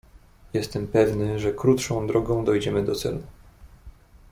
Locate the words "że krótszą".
1.39-2.07